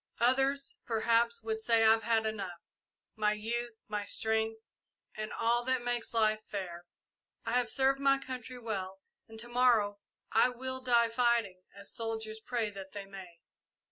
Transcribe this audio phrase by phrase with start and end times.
[0.19, 2.57] Others, perhaps, would say I have had enough
[3.15, 4.59] my youth, my strength,
[5.15, 6.87] and all that makes life fair.
[7.45, 9.99] I have served my country well and to morrow
[10.31, 10.51] I
[10.83, 13.41] die fighting, as soldiers pray that they may.